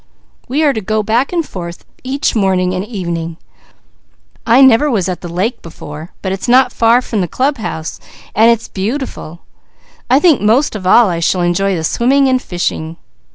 We 0.47 0.63
are 0.63 0.73
to 0.73 0.81
go 0.81 1.03
back 1.03 1.31
and 1.31 1.47
forth 1.47 1.85
each 2.03 2.35
morning 2.35 2.73
and 2.73 2.83
evening. 2.83 3.37
I 4.47 4.61
never 4.61 4.89
was 4.89 5.07
at 5.07 5.21
the 5.21 5.29
lake 5.29 5.61
before, 5.61 6.11
but 6.23 6.31
it's 6.31 6.47
not 6.47 6.73
far 6.73 7.03
from 7.03 7.21
the 7.21 7.27
club 7.27 7.57
house 7.59 7.99
and 8.33 8.49
it's 8.49 8.67
beautiful. 8.67 9.41
I 10.09 10.19
think 10.19 10.41
most 10.41 10.75
of 10.75 10.87
all 10.87 11.07
I 11.07 11.19
shall 11.19 11.41
enjoy 11.41 11.75
the 11.75 11.83
swimming 11.83 12.27
and 12.27 12.41
fishing." 12.41 12.97